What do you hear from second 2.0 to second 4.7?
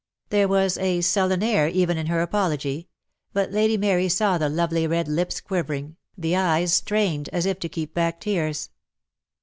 her apology; but Lady Mary saw the